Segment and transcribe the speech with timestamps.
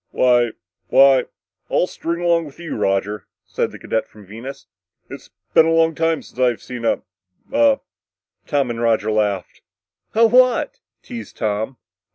[0.09, 0.53] "Why...
[0.87, 1.25] why...
[1.69, 4.65] I'll string along with you, Roger," said the cadet from Venus.
[5.11, 7.03] "It's been a long time since I've seen a
[7.51, 7.81] a"
[8.47, 9.61] Tom and Roger laughed.
[10.15, 11.77] "A what?" teased Tom.